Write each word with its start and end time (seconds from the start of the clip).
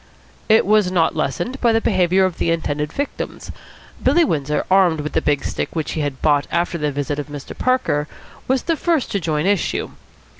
It 0.49 0.65
was 0.65 0.91
not 0.91 1.15
lessened 1.15 1.61
by 1.61 1.71
the 1.71 1.79
behaviour 1.79 2.25
of 2.25 2.39
the 2.39 2.49
intended 2.49 2.91
victims. 2.91 3.51
Billy 4.01 4.25
Windsor, 4.25 4.65
armed 4.71 5.01
with 5.01 5.13
the 5.13 5.21
big 5.21 5.45
stick 5.45 5.75
which 5.75 5.91
he 5.91 6.01
had 6.01 6.23
bought 6.23 6.47
after 6.49 6.79
the 6.79 6.91
visit 6.91 7.19
of 7.19 7.27
Mr. 7.27 7.55
Parker, 7.55 8.07
was 8.47 8.63
the 8.63 8.75
first 8.77 9.11
to 9.11 9.19
join 9.19 9.45
issue. 9.45 9.91